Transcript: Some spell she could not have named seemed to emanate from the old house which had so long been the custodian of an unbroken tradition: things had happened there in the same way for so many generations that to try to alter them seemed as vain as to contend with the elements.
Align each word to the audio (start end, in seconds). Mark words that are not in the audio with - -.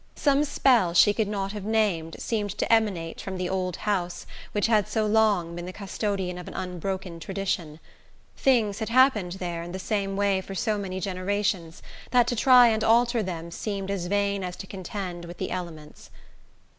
Some 0.15 0.43
spell 0.45 0.95
she 0.95 1.13
could 1.13 1.27
not 1.27 1.51
have 1.51 1.63
named 1.63 2.15
seemed 2.17 2.57
to 2.57 2.73
emanate 2.73 3.21
from 3.21 3.37
the 3.37 3.47
old 3.47 3.75
house 3.75 4.25
which 4.51 4.65
had 4.65 4.87
so 4.87 5.05
long 5.05 5.55
been 5.55 5.67
the 5.67 5.71
custodian 5.71 6.39
of 6.39 6.47
an 6.47 6.55
unbroken 6.55 7.19
tradition: 7.19 7.79
things 8.35 8.79
had 8.79 8.89
happened 8.89 9.33
there 9.33 9.61
in 9.61 9.73
the 9.73 9.77
same 9.77 10.15
way 10.15 10.41
for 10.41 10.55
so 10.55 10.79
many 10.79 10.99
generations 10.99 11.83
that 12.09 12.25
to 12.29 12.35
try 12.35 12.75
to 12.75 12.87
alter 12.87 13.21
them 13.21 13.51
seemed 13.51 13.91
as 13.91 14.07
vain 14.07 14.43
as 14.43 14.55
to 14.55 14.65
contend 14.65 15.25
with 15.25 15.37
the 15.37 15.51
elements. 15.51 16.09